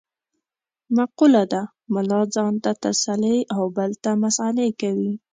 مقوله 0.95 1.43
ده: 1.51 1.61
ملا 1.93 2.21
ځان 2.35 2.53
ته 2.63 2.71
تسلې 2.83 3.37
او 3.55 3.63
بل 3.77 3.91
ته 4.03 4.11
مسعلې 4.23 4.69
کوي. 4.81 5.13